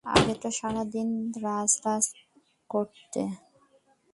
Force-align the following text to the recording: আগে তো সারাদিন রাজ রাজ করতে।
আগে 0.05 0.33
তো 0.41 0.49
সারাদিন 0.57 1.09
রাজ 1.43 1.71
রাজ 1.85 2.05
করতে। 2.69 3.21